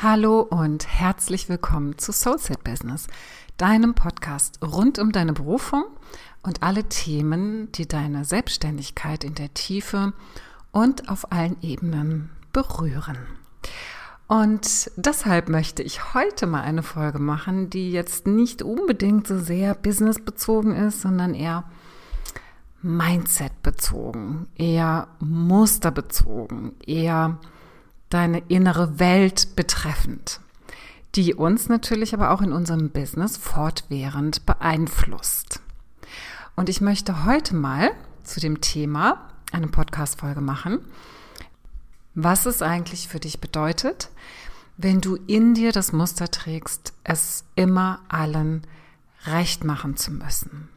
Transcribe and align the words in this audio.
Hallo 0.00 0.42
und 0.42 0.86
herzlich 0.86 1.48
willkommen 1.48 1.98
zu 1.98 2.12
Soulset 2.12 2.62
Business, 2.62 3.08
deinem 3.56 3.94
Podcast 3.94 4.60
rund 4.64 5.00
um 5.00 5.10
deine 5.10 5.32
Berufung 5.32 5.86
und 6.44 6.62
alle 6.62 6.84
Themen, 6.84 7.72
die 7.72 7.88
deine 7.88 8.24
Selbstständigkeit 8.24 9.24
in 9.24 9.34
der 9.34 9.52
Tiefe 9.54 10.12
und 10.70 11.08
auf 11.08 11.32
allen 11.32 11.56
Ebenen 11.62 12.30
berühren. 12.52 13.18
Und 14.28 14.92
deshalb 14.94 15.48
möchte 15.48 15.82
ich 15.82 16.14
heute 16.14 16.46
mal 16.46 16.62
eine 16.62 16.84
Folge 16.84 17.18
machen, 17.18 17.68
die 17.68 17.90
jetzt 17.90 18.28
nicht 18.28 18.62
unbedingt 18.62 19.26
so 19.26 19.40
sehr 19.40 19.74
businessbezogen 19.74 20.76
ist, 20.76 21.00
sondern 21.00 21.34
eher 21.34 21.64
Mindset 22.82 23.64
bezogen, 23.64 24.46
eher 24.54 25.08
musterbezogen, 25.18 26.76
eher 26.86 27.40
deine 28.10 28.40
innere 28.48 28.98
Welt 28.98 29.54
betreffend, 29.56 30.40
die 31.14 31.34
uns 31.34 31.68
natürlich 31.68 32.14
aber 32.14 32.30
auch 32.30 32.42
in 32.42 32.52
unserem 32.52 32.90
Business 32.90 33.36
fortwährend 33.36 34.46
beeinflusst. 34.46 35.60
Und 36.56 36.68
ich 36.68 36.80
möchte 36.80 37.24
heute 37.24 37.54
mal 37.54 37.90
zu 38.24 38.40
dem 38.40 38.60
Thema 38.60 39.30
eine 39.52 39.68
Podcast-Folge 39.68 40.40
machen, 40.40 40.80
was 42.14 42.46
es 42.46 42.62
eigentlich 42.62 43.08
für 43.08 43.20
dich 43.20 43.40
bedeutet, 43.40 44.10
wenn 44.76 45.00
du 45.00 45.16
in 45.26 45.54
dir 45.54 45.72
das 45.72 45.92
Muster 45.92 46.30
trägst, 46.30 46.92
es 47.04 47.44
immer 47.54 48.00
allen 48.08 48.66
recht 49.24 49.64
machen 49.64 49.96
zu 49.96 50.12
müssen. 50.12 50.68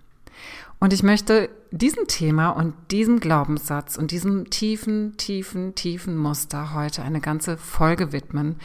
Und 0.81 0.93
ich 0.93 1.03
möchte 1.03 1.49
diesem 1.69 2.07
Thema 2.07 2.49
und 2.49 2.73
diesem 2.89 3.19
Glaubenssatz 3.19 3.97
und 3.97 4.09
diesem 4.09 4.49
tiefen, 4.49 5.15
tiefen, 5.15 5.75
tiefen 5.75 6.17
Muster 6.17 6.73
heute 6.73 7.03
eine 7.03 7.21
ganze 7.21 7.55
Folge 7.55 8.11
widmen, 8.11 8.55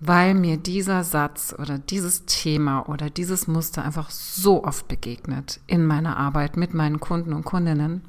weil 0.00 0.32
mir 0.32 0.56
dieser 0.56 1.04
Satz 1.04 1.54
oder 1.58 1.78
dieses 1.78 2.24
Thema 2.24 2.88
oder 2.88 3.10
dieses 3.10 3.48
Muster 3.48 3.84
einfach 3.84 4.08
so 4.08 4.64
oft 4.64 4.88
begegnet 4.88 5.60
in 5.66 5.84
meiner 5.84 6.16
Arbeit 6.16 6.56
mit 6.56 6.72
meinen 6.72 7.00
Kunden 7.00 7.34
und 7.34 7.44
Kundinnen. 7.44 8.00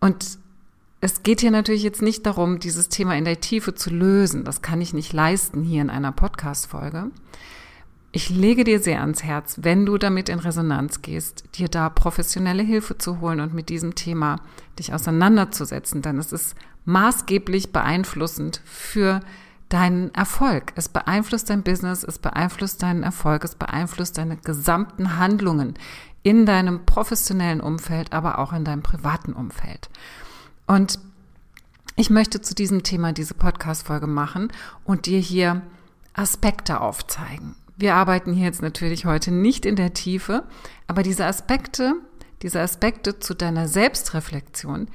Und 0.00 0.38
es 1.02 1.22
geht 1.22 1.42
hier 1.42 1.50
natürlich 1.50 1.82
jetzt 1.82 2.00
nicht 2.00 2.24
darum, 2.24 2.58
dieses 2.58 2.88
Thema 2.88 3.16
in 3.18 3.26
der 3.26 3.40
Tiefe 3.40 3.74
zu 3.74 3.90
lösen. 3.90 4.44
Das 4.44 4.62
kann 4.62 4.80
ich 4.80 4.94
nicht 4.94 5.12
leisten 5.12 5.62
hier 5.62 5.82
in 5.82 5.90
einer 5.90 6.10
Podcast-Folge. 6.10 7.10
Ich 8.14 8.28
lege 8.28 8.62
dir 8.62 8.78
sehr 8.78 9.00
ans 9.00 9.22
Herz, 9.22 9.56
wenn 9.62 9.86
du 9.86 9.96
damit 9.96 10.28
in 10.28 10.38
Resonanz 10.38 11.00
gehst, 11.00 11.44
dir 11.54 11.68
da 11.68 11.88
professionelle 11.88 12.62
Hilfe 12.62 12.98
zu 12.98 13.20
holen 13.20 13.40
und 13.40 13.54
mit 13.54 13.70
diesem 13.70 13.94
Thema 13.94 14.36
dich 14.78 14.92
auseinanderzusetzen, 14.92 16.02
denn 16.02 16.18
es 16.18 16.30
ist 16.30 16.54
maßgeblich 16.84 17.72
beeinflussend 17.72 18.60
für 18.66 19.20
deinen 19.70 20.14
Erfolg. 20.14 20.74
Es 20.76 20.90
beeinflusst 20.90 21.48
dein 21.48 21.62
Business, 21.62 22.04
es 22.04 22.18
beeinflusst 22.18 22.82
deinen 22.82 23.02
Erfolg, 23.02 23.44
es 23.44 23.54
beeinflusst 23.54 24.18
deine 24.18 24.36
gesamten 24.36 25.16
Handlungen 25.16 25.74
in 26.22 26.44
deinem 26.44 26.84
professionellen 26.84 27.62
Umfeld, 27.62 28.12
aber 28.12 28.38
auch 28.38 28.52
in 28.52 28.64
deinem 28.64 28.82
privaten 28.82 29.32
Umfeld. 29.32 29.88
Und 30.66 30.98
ich 31.96 32.10
möchte 32.10 32.42
zu 32.42 32.54
diesem 32.54 32.82
Thema 32.82 33.14
diese 33.14 33.32
Podcast-Folge 33.32 34.06
machen 34.06 34.52
und 34.84 35.06
dir 35.06 35.18
hier 35.18 35.62
Aspekte 36.12 36.82
aufzeigen. 36.82 37.56
Wir 37.82 37.96
arbeiten 37.96 38.32
hier 38.32 38.44
jetzt 38.44 38.62
natürlich 38.62 39.06
heute 39.06 39.32
nicht 39.32 39.66
in 39.66 39.74
der 39.74 39.92
Tiefe, 39.92 40.44
aber 40.86 41.02
diese 41.02 41.26
Aspekte, 41.26 41.94
diese 42.40 42.60
Aspekte 42.60 43.18
zu 43.18 43.34
deiner 43.34 43.66
Selbstreflexion, 43.66 44.86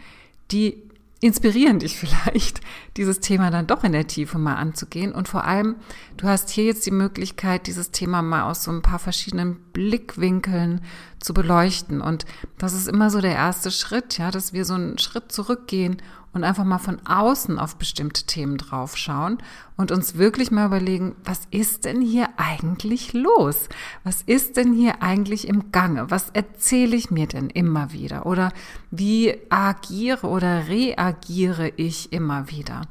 die 0.52 0.83
inspirieren 1.19 1.80
dich 1.80 1.97
vielleicht, 1.99 2.61
dieses 2.95 3.19
Thema 3.19 3.52
dann 3.52 3.67
doch 3.67 3.83
in 3.83 3.91
der 3.91 4.08
Tiefe 4.08 4.38
mal 4.38 4.55
anzugehen. 4.55 5.11
Und 5.11 5.27
vor 5.27 5.43
allem, 5.43 5.75
du 6.15 6.30
hast 6.30 6.49
hier 6.49 6.63
jetzt 6.63 6.85
die 6.85 6.91
Möglichkeit, 6.91 7.67
dieses 7.67 7.91
Thema 7.91 8.21
mal 8.21 8.43
aus 8.43 8.63
so 8.63 8.71
ein 8.71 8.81
paar 8.81 8.99
verschiedenen 8.99 9.58
Blickwinkeln 9.73 10.80
zu 11.19 11.33
beleuchten. 11.33 11.99
Und 11.99 12.25
das 12.58 12.71
ist 12.71 12.87
immer 12.87 13.09
so 13.09 13.20
der 13.20 13.36
erste 13.36 13.70
Schritt, 13.70 14.17
ja, 14.17 14.31
dass 14.31 14.53
wir 14.53 14.64
so 14.64 14.76
einen 14.76 14.97
Schritt 14.97 15.30
zurückgehen 15.33 15.97
und 16.37 16.43
einfach 16.43 16.64
mal 16.64 16.77
von 16.77 16.99
außen 17.05 17.58
auf 17.58 17.77
bestimmte 17.77 18.23
Themen 18.23 18.58
draufschauen 18.58 19.39
und 19.75 19.92
uns 19.92 20.17
wirklich 20.17 20.52
mal 20.52 20.67
überlegen, 20.67 21.15
was 21.23 21.42
ist 21.49 21.86
denn 21.86 21.99
hier 21.99 22.30
eigentlich 22.37 23.14
los? 23.14 23.70
Was 24.03 24.21
ist 24.21 24.55
denn 24.55 24.71
hier 24.71 25.02
eigentlich 25.02 25.47
im 25.47 25.71
Gange? 25.71 26.11
Was 26.11 26.30
erzähle 26.30 26.95
ich 26.95 27.09
mir 27.09 27.26
denn 27.26 27.49
immer 27.49 27.92
wieder? 27.92 28.27
Oder 28.27 28.53
wie 28.92 29.36
agiere 29.49 30.27
oder 30.27 30.67
reagiere 30.67 31.73
ich 31.76 32.14
immer 32.14 32.52
wieder? 32.52 32.81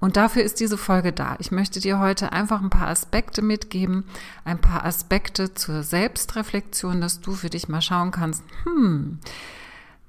Und 0.00 0.16
dafür 0.16 0.42
ist 0.42 0.58
diese 0.58 0.78
Folge 0.78 1.12
da. 1.12 1.36
Ich 1.38 1.52
möchte 1.52 1.78
dir 1.78 2.00
heute 2.00 2.32
einfach 2.32 2.60
ein 2.60 2.70
paar 2.70 2.88
Aspekte 2.88 3.42
mitgeben, 3.42 4.04
ein 4.44 4.60
paar 4.60 4.84
Aspekte 4.84 5.54
zur 5.54 5.84
Selbstreflexion, 5.84 7.00
dass 7.00 7.20
du 7.20 7.32
für 7.32 7.50
dich 7.50 7.68
mal 7.68 7.82
schauen 7.82 8.10
kannst, 8.10 8.42
hm, 8.64 9.18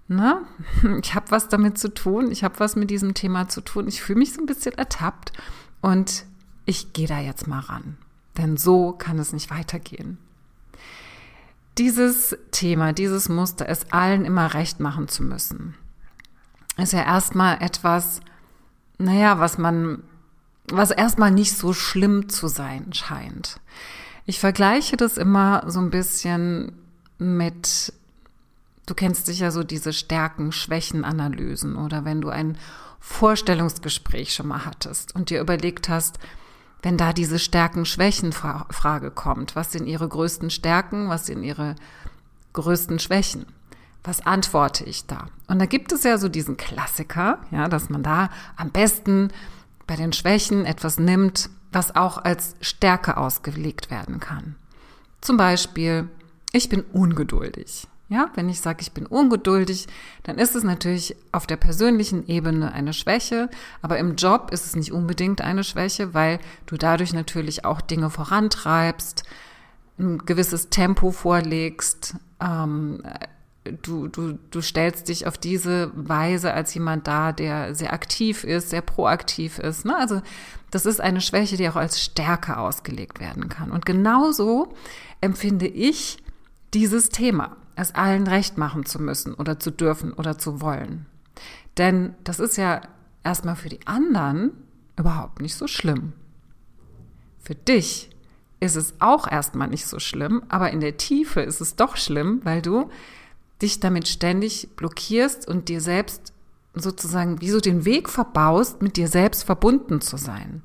na, 0.10 0.42
ich 1.02 1.16
habe 1.16 1.32
was 1.32 1.48
damit 1.48 1.78
zu 1.78 1.94
tun, 1.94 2.32
ich 2.32 2.44
habe 2.44 2.60
was 2.60 2.76
mit 2.76 2.90
diesem 2.90 3.14
Thema 3.14 3.48
zu 3.48 3.62
tun, 3.62 3.88
ich 3.88 4.02
fühle 4.02 4.20
mich 4.20 4.34
so 4.34 4.42
ein 4.42 4.48
bisschen 4.48 4.78
ertappt 4.78 5.32
und 5.82 6.26
ich 6.66 6.94
gehe 6.94 7.08
da 7.08 7.20
jetzt 7.20 7.48
mal 7.48 7.60
ran. 7.60 7.98
Denn 8.38 8.58
so 8.58 8.92
kann 8.92 9.20
es 9.20 9.34
nicht 9.34 9.50
weitergehen. 9.52 10.18
Dieses 11.78 12.38
Thema, 12.52 12.92
dieses 12.92 13.30
Muster, 13.30 13.70
es 13.70 13.92
allen 13.92 14.26
immer 14.26 14.54
recht 14.54 14.80
machen 14.80 15.08
zu 15.08 15.24
müssen, 15.24 15.76
ist 16.78 16.94
ja 16.94 17.04
erstmal 17.04 17.62
etwas, 17.62 18.20
naja, 18.98 19.40
was 19.40 19.58
man, 19.58 20.04
was 20.70 20.92
erstmal 20.92 21.32
nicht 21.32 21.56
so 21.56 21.74
schlimm 21.74 22.30
zu 22.30 22.48
sein 22.48 22.94
scheint. 22.94 23.60
Ich 24.26 24.40
vergleiche 24.40 24.98
das 24.98 25.18
immer 25.18 25.64
so 25.68 25.80
ein 25.80 25.90
bisschen 25.92 26.72
mit 27.18 27.94
Du 28.90 28.96
kennst 28.96 29.28
sicher 29.28 29.52
so 29.52 29.64
diese 29.64 29.94
Stärken-Schwächen-Analysen 29.94 31.76
oder 31.76 32.06
wenn 32.06 32.22
du 32.22 32.30
ein 32.30 32.58
Vorstellungsgespräch 33.00 34.34
schon 34.34 34.48
mal 34.48 34.66
hattest 34.66 35.14
und 35.14 35.30
dir 35.30 35.42
überlegt 35.42 35.90
hast, 35.90 36.18
wenn 36.82 36.98
da 36.98 37.14
diese 37.14 37.38
Stärken-Schwächen-Frage 37.38 39.12
kommt, 39.12 39.56
was 39.56 39.72
sind 39.72 39.86
ihre 39.86 40.10
größten 40.10 40.50
Stärken, 40.50 41.08
was 41.08 41.28
sind 41.28 41.44
ihre 41.44 41.76
größten 42.54 42.98
Schwächen? 42.98 43.46
Was 44.04 44.26
antworte 44.26 44.86
ich 44.86 45.06
da? 45.06 45.28
Und 45.46 45.60
da 45.60 45.68
gibt 45.68 45.92
es 45.92 46.04
ja 46.04 46.18
so 46.18 46.28
diesen 46.28 46.58
Klassiker, 46.58 47.38
ja, 47.52 47.68
dass 47.68 47.92
man 47.92 48.02
da 48.02 48.32
am 48.56 48.72
besten 48.72 49.28
bei 49.86 49.98
den 49.98 50.14
Schwächen 50.14 50.66
etwas 50.66 50.98
nimmt, 50.98 51.52
was 51.72 51.96
auch 51.96 52.18
als 52.18 52.56
Stärke 52.60 53.18
ausgelegt 53.18 53.92
werden 53.92 54.20
kann. 54.20 54.56
Zum 55.22 55.38
Beispiel, 55.38 56.10
ich 56.54 56.70
bin 56.70 56.82
ungeduldig. 56.92 57.88
Ja, 58.10 58.32
wenn 58.34 58.50
ich 58.50 58.60
sage, 58.60 58.82
ich 58.82 58.92
bin 58.92 59.06
ungeduldig, 59.06 59.86
dann 60.24 60.40
ist 60.40 60.56
es 60.56 60.64
natürlich 60.64 61.16
auf 61.32 61.46
der 61.46 61.58
persönlichen 61.58 62.28
Ebene 62.28 62.74
eine 62.74 62.92
Schwäche, 62.92 63.50
aber 63.84 64.00
im 64.00 64.16
Job 64.16 64.50
ist 64.52 64.66
es 64.66 64.76
nicht 64.76 64.92
unbedingt 64.92 65.42
eine 65.42 65.64
Schwäche, 65.64 66.16
weil 66.16 66.40
du 66.66 66.76
dadurch 66.76 67.14
natürlich 67.14 67.66
auch 67.66 67.82
Dinge 67.82 68.10
vorantreibst, 68.10 69.24
ein 70.00 70.18
gewisses 70.26 70.70
Tempo 70.70 71.12
vorlegst, 71.12 72.16
ähm, 72.42 73.04
du, 73.84 74.08
du, 74.08 74.40
du 74.50 74.62
stellst 74.62 75.10
dich 75.10 75.28
auf 75.28 75.38
diese 75.38 75.92
Weise 75.94 76.54
als 76.54 76.74
jemand 76.74 77.08
da, 77.08 77.32
der 77.32 77.76
sehr 77.76 77.94
aktiv 77.94 78.44
ist, 78.44 78.72
sehr 78.72 78.82
proaktiv 78.82 79.60
ist. 79.60 79.86
Ne? 79.86 79.96
Also 79.96 80.22
das 80.72 80.86
ist 80.86 81.02
eine 81.02 81.22
Schwäche, 81.22 81.58
die 81.58 81.70
auch 81.70 81.76
als 81.76 82.02
Stärke 82.02 82.58
ausgelegt 82.58 83.20
werden 83.20 83.50
kann. 83.50 83.72
Und 83.72 83.86
genauso 83.86 84.74
empfinde 85.22 85.68
ich 85.68 86.18
dieses 86.74 87.10
Thema 87.10 87.58
es 87.82 87.96
allen 87.96 88.28
recht 88.28 88.58
machen 88.58 88.86
zu 88.86 89.02
müssen 89.02 89.34
oder 89.34 89.60
zu 89.60 89.72
dürfen 89.72 90.14
oder 90.14 90.38
zu 90.38 90.62
wollen. 90.62 91.06
Denn 91.78 92.16
das 92.24 92.40
ist 92.40 92.58
ja 92.58 92.82
erstmal 93.24 93.56
für 93.56 93.70
die 93.70 93.86
anderen 93.88 94.52
überhaupt 94.98 95.42
nicht 95.42 95.56
so 95.56 95.68
schlimm. 95.68 96.14
Für 97.40 97.56
dich 97.56 98.10
ist 98.60 98.76
es 98.76 98.96
auch 99.00 99.30
erstmal 99.32 99.70
nicht 99.70 99.86
so 99.86 100.00
schlimm, 100.00 100.44
aber 100.50 100.72
in 100.72 100.82
der 100.82 100.98
Tiefe 100.98 101.42
ist 101.42 101.62
es 101.62 101.76
doch 101.76 101.96
schlimm, 101.96 102.42
weil 102.44 102.62
du 102.62 102.90
dich 103.62 103.80
damit 103.80 104.08
ständig 104.08 104.70
blockierst 104.76 105.48
und 105.48 105.70
dir 105.70 105.82
selbst 105.82 106.34
sozusagen 106.74 107.42
wie 107.42 107.50
so 107.50 107.60
den 107.60 107.86
Weg 107.86 108.10
verbaust, 108.10 108.82
mit 108.82 108.98
dir 108.98 109.08
selbst 109.08 109.44
verbunden 109.44 110.02
zu 110.02 110.18
sein. 110.18 110.64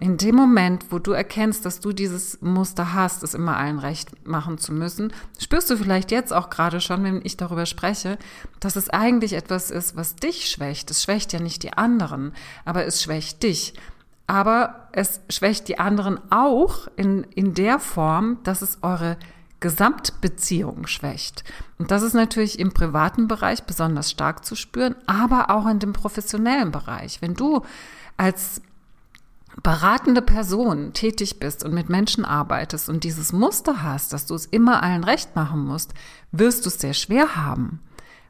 In 0.00 0.16
dem 0.16 0.36
Moment, 0.36 0.86
wo 0.90 1.00
du 1.00 1.10
erkennst, 1.10 1.64
dass 1.64 1.80
du 1.80 1.92
dieses 1.92 2.40
Muster 2.40 2.94
hast, 2.94 3.24
es 3.24 3.34
immer 3.34 3.56
allen 3.56 3.80
recht 3.80 4.26
machen 4.26 4.56
zu 4.56 4.72
müssen, 4.72 5.12
spürst 5.40 5.70
du 5.70 5.76
vielleicht 5.76 6.12
jetzt 6.12 6.32
auch 6.32 6.50
gerade 6.50 6.80
schon, 6.80 7.02
wenn 7.02 7.20
ich 7.24 7.36
darüber 7.36 7.66
spreche, 7.66 8.16
dass 8.60 8.76
es 8.76 8.90
eigentlich 8.90 9.32
etwas 9.32 9.72
ist, 9.72 9.96
was 9.96 10.14
dich 10.14 10.48
schwächt. 10.48 10.88
Es 10.92 11.02
schwächt 11.02 11.32
ja 11.32 11.40
nicht 11.40 11.64
die 11.64 11.72
anderen, 11.72 12.32
aber 12.64 12.86
es 12.86 13.02
schwächt 13.02 13.42
dich. 13.42 13.74
Aber 14.28 14.88
es 14.92 15.20
schwächt 15.30 15.66
die 15.66 15.80
anderen 15.80 16.20
auch 16.30 16.86
in, 16.94 17.24
in 17.34 17.54
der 17.54 17.80
Form, 17.80 18.38
dass 18.44 18.62
es 18.62 18.78
eure 18.82 19.16
Gesamtbeziehung 19.60 20.86
schwächt. 20.86 21.44
Und 21.78 21.90
das 21.90 22.02
ist 22.02 22.14
natürlich 22.14 22.58
im 22.58 22.72
privaten 22.72 23.28
Bereich 23.28 23.64
besonders 23.64 24.10
stark 24.10 24.44
zu 24.44 24.54
spüren, 24.54 24.94
aber 25.06 25.50
auch 25.50 25.66
in 25.66 25.78
dem 25.78 25.92
professionellen 25.92 26.70
Bereich. 26.70 27.20
Wenn 27.20 27.34
du 27.34 27.62
als 28.16 28.62
beratende 29.62 30.22
Person 30.22 30.92
tätig 30.92 31.40
bist 31.40 31.64
und 31.64 31.74
mit 31.74 31.88
Menschen 31.88 32.24
arbeitest 32.24 32.88
und 32.88 33.04
dieses 33.04 33.32
Muster 33.32 33.82
hast, 33.82 34.12
dass 34.12 34.26
du 34.26 34.34
es 34.34 34.46
immer 34.46 34.82
allen 34.82 35.04
recht 35.04 35.34
machen 35.34 35.64
musst, 35.64 35.94
wirst 36.30 36.64
du 36.64 36.68
es 36.68 36.78
sehr 36.78 36.94
schwer 36.94 37.34
haben, 37.34 37.80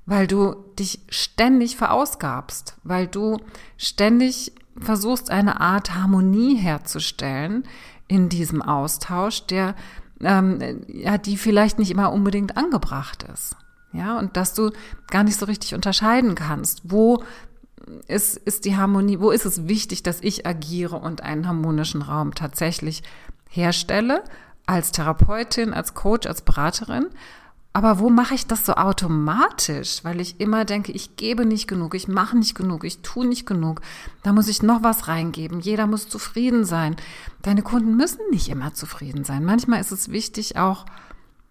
weil 0.07 0.27
du 0.27 0.57
dich 0.79 1.01
ständig 1.11 1.77
verausgabst, 1.77 2.77
weil 2.83 3.07
du 3.07 3.39
ständig 3.77 4.53
versuchst, 4.81 5.31
eine 5.31 5.61
Art 5.61 5.95
Harmonie 5.95 6.57
herzustellen 6.57 7.65
in 8.07 8.29
diesem 8.29 8.63
Austausch, 8.63 9.45
der 9.47 9.75
ähm, 10.23 10.83
ja, 10.89 11.19
die 11.19 11.37
vielleicht 11.37 11.79
nicht 11.79 11.91
immer 11.91 12.13
unbedingt 12.13 12.57
angebracht 12.57 13.25
ist. 13.33 13.57
Ja, 13.93 14.19
und 14.19 14.37
dass 14.37 14.55
du 14.55 14.71
gar 15.11 15.25
nicht 15.25 15.39
so 15.39 15.47
richtig 15.47 15.75
unterscheiden 15.75 16.35
kannst, 16.35 16.83
wo 16.85 17.23
ist, 18.07 18.37
ist 18.37 18.65
die 18.65 18.77
Harmonie, 18.77 19.21
wo 19.21 19.31
ist 19.31 19.47
es 19.47 19.67
wichtig, 19.67 20.03
dass 20.03 20.21
ich 20.21 20.47
agiere 20.47 20.97
und 20.97 21.23
einen 21.23 21.49
harmonischen 21.49 22.03
Raum 22.03 22.35
tatsächlich 22.35 23.03
herstelle, 23.49 24.23
als 24.67 24.93
Therapeutin, 24.93 25.73
als 25.73 25.95
Coach, 25.95 26.27
als 26.27 26.43
Beraterin. 26.43 27.07
Aber 27.79 28.01
wo 28.01 28.11
mache 28.11 28.35
ich 28.35 28.45
das 28.45 28.67
so 28.67 28.75
automatisch? 28.75 30.03
Weil 30.03 30.21
ich 30.21 30.41
immer 30.41 30.65
denke, 30.65 30.91
ich 30.91 31.15
gebe 31.15 31.47
nicht 31.47 31.69
genug, 31.69 31.95
ich 31.95 32.09
mache 32.09 32.37
nicht 32.37 32.57
genug, 32.57 32.83
ich 32.83 33.03
tue 33.03 33.25
nicht 33.25 33.47
genug. 33.47 33.83
Da 34.25 34.33
muss 34.33 34.49
ich 34.49 34.65
noch 34.65 34.83
was 34.83 35.07
reingeben. 35.07 35.61
Jeder 35.61 35.87
muss 35.87 36.09
zufrieden 36.09 36.65
sein. 36.65 36.97
Deine 37.43 37.63
Kunden 37.63 37.97
müssen 37.97 38.19
nicht 38.33 38.49
immer 38.49 38.75
zufrieden 38.75 39.23
sein. 39.23 39.45
Manchmal 39.45 39.81
ist 39.81 39.93
es 39.93 40.09
wichtig, 40.11 40.57
auch 40.57 40.87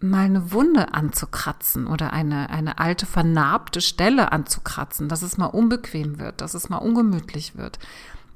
mal 0.00 0.26
eine 0.26 0.52
Wunde 0.52 0.92
anzukratzen 0.92 1.86
oder 1.86 2.12
eine, 2.12 2.50
eine 2.50 2.78
alte 2.78 3.06
vernarbte 3.06 3.80
Stelle 3.80 4.30
anzukratzen, 4.30 5.08
dass 5.08 5.22
es 5.22 5.38
mal 5.38 5.46
unbequem 5.46 6.18
wird, 6.18 6.42
dass 6.42 6.52
es 6.52 6.68
mal 6.68 6.76
ungemütlich 6.76 7.56
wird, 7.56 7.78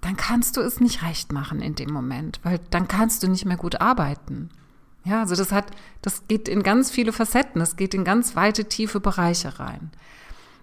dann 0.00 0.17
kannst 0.17 0.56
du 0.56 0.62
es 0.62 0.81
nicht 0.81 1.03
recht 1.03 1.31
machen 1.31 1.61
in 1.61 1.75
dem 1.75 1.93
Moment, 1.93 2.41
weil 2.43 2.59
dann 2.71 2.89
kannst 2.89 3.23
du 3.23 3.29
nicht 3.29 3.44
mehr 3.44 3.59
gut 3.59 3.83
arbeiten. 3.83 4.49
Ja, 5.04 5.20
also 5.20 5.34
das 5.34 5.50
hat, 5.52 5.66
das 6.00 6.28
geht 6.28 6.49
in 6.49 6.62
ganz 6.62 6.90
viele 6.90 7.12
Facetten, 7.12 7.58
das 7.58 7.76
geht 7.76 7.94
in 7.94 8.04
ganz 8.04 8.37
weite, 8.37 8.66
tiefe 8.66 9.00
Bereiche 9.00 9.58
rein. 9.58 9.90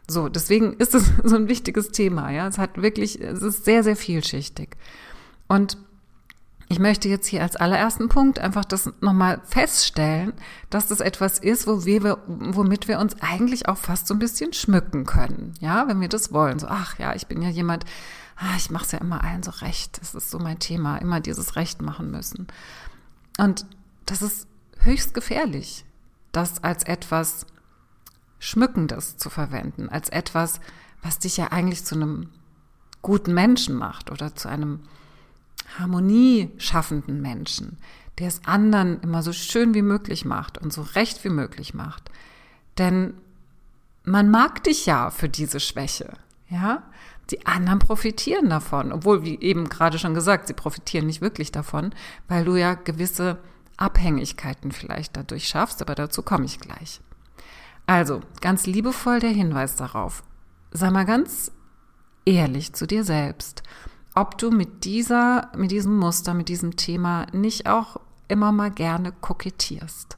So, 0.07 0.29
deswegen 0.29 0.73
ist 0.73 0.95
es 0.95 1.11
so 1.23 1.35
ein 1.35 1.47
wichtiges 1.47 1.89
Thema, 1.89 2.31
ja. 2.31 2.47
Es 2.47 2.57
hat 2.57 2.81
wirklich, 2.81 3.21
es 3.21 3.41
ist 3.41 3.65
sehr, 3.65 3.83
sehr 3.83 3.95
vielschichtig. 3.95 4.69
Und 5.47 5.77
ich 6.71 6.77
möchte 6.77 7.09
jetzt 7.09 7.25
hier 7.25 7.41
als 7.41 7.55
allerersten 7.55 8.09
Punkt 8.09 8.37
einfach 8.37 8.63
das 8.63 8.91
nochmal 9.01 9.41
feststellen, 9.43 10.33
dass 10.69 10.87
das 10.87 10.99
etwas 10.99 11.39
ist, 11.39 11.65
wo 11.65 11.83
wir, 11.83 12.19
womit 12.27 12.87
wir 12.87 12.99
uns 12.99 13.15
eigentlich 13.21 13.67
auch 13.67 13.77
fast 13.77 14.05
so 14.05 14.13
ein 14.13 14.19
bisschen 14.19 14.53
schmücken 14.53 15.05
können. 15.05 15.55
Ja, 15.59 15.87
wenn 15.87 15.99
wir 15.99 16.09
das 16.09 16.31
wollen. 16.31 16.59
So, 16.59 16.67
ach 16.69 16.99
ja, 16.99 17.15
ich 17.15 17.25
bin 17.25 17.41
ja 17.41 17.49
jemand, 17.49 17.85
ah, 18.37 18.55
ich 18.55 18.69
mache 18.69 18.85
es 18.85 18.91
ja 18.91 18.99
immer 18.99 19.23
allen 19.23 19.41
so 19.41 19.49
recht. 19.49 19.99
Das 19.99 20.13
ist 20.13 20.29
so 20.29 20.37
mein 20.37 20.59
Thema, 20.59 20.97
immer 20.97 21.19
dieses 21.19 21.55
Recht 21.55 21.81
machen 21.81 22.11
müssen. 22.11 22.45
Und 23.39 23.65
das 24.09 24.21
ist 24.21 24.47
höchst 24.79 25.13
gefährlich, 25.13 25.85
das 26.31 26.63
als 26.63 26.83
etwas 26.83 27.45
Schmückendes 28.39 29.17
zu 29.17 29.29
verwenden, 29.29 29.89
als 29.89 30.09
etwas, 30.09 30.61
was 31.03 31.19
dich 31.19 31.37
ja 31.37 31.47
eigentlich 31.47 31.85
zu 31.85 31.95
einem 31.95 32.29
guten 33.01 33.33
Menschen 33.33 33.75
macht 33.75 34.11
oder 34.11 34.35
zu 34.35 34.47
einem 34.47 34.79
Harmonie 35.77 36.51
schaffenden 36.57 37.21
Menschen, 37.21 37.77
der 38.17 38.27
es 38.27 38.41
anderen 38.45 38.99
immer 39.01 39.21
so 39.21 39.31
schön 39.31 39.73
wie 39.73 39.81
möglich 39.81 40.25
macht 40.25 40.57
und 40.57 40.73
so 40.73 40.81
recht 40.81 41.23
wie 41.23 41.29
möglich 41.29 41.73
macht. 41.73 42.09
Denn 42.77 43.13
man 44.03 44.31
mag 44.31 44.63
dich 44.63 44.85
ja 44.85 45.11
für 45.11 45.29
diese 45.29 45.59
Schwäche, 45.59 46.13
ja? 46.49 46.83
Die 47.29 47.45
anderen 47.45 47.77
profitieren 47.77 48.49
davon, 48.49 48.91
obwohl, 48.91 49.23
wie 49.23 49.39
eben 49.39 49.69
gerade 49.69 49.99
schon 49.99 50.15
gesagt, 50.15 50.47
sie 50.47 50.55
profitieren 50.55 51.05
nicht 51.05 51.21
wirklich 51.21 51.51
davon, 51.51 51.93
weil 52.27 52.43
du 52.43 52.55
ja 52.55 52.73
gewisse 52.73 53.37
Abhängigkeiten 53.79 54.71
vielleicht 54.71 55.17
dadurch 55.17 55.47
schaffst, 55.47 55.81
aber 55.81 55.95
dazu 55.95 56.21
komme 56.21 56.45
ich 56.45 56.59
gleich. 56.59 57.01
Also, 57.85 58.21
ganz 58.41 58.65
liebevoll 58.65 59.19
der 59.19 59.31
Hinweis 59.31 59.75
darauf. 59.75 60.23
Sei 60.71 60.91
mal 60.91 61.05
ganz 61.05 61.51
ehrlich 62.25 62.73
zu 62.73 62.85
dir 62.85 63.03
selbst 63.03 63.63
ob 64.19 64.37
du 64.37 64.51
mit 64.51 64.83
dieser, 64.83 65.49
mit 65.55 65.71
diesem 65.71 65.97
Muster, 65.97 66.33
mit 66.33 66.49
diesem 66.49 66.75
Thema 66.75 67.27
nicht 67.31 67.67
auch 67.67 67.97
immer 68.27 68.51
mal 68.51 68.71
gerne 68.71 69.11
kokettierst. 69.11 70.17